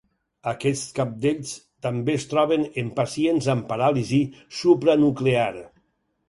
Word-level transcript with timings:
Aquests 0.51 0.85
cabdells 0.99 1.51
també 1.87 2.15
es 2.19 2.25
troben 2.31 2.65
en 2.85 2.89
pacients 3.01 3.51
amb 3.55 3.69
paràlisi 3.75 4.23
supranuclear. 4.63 5.49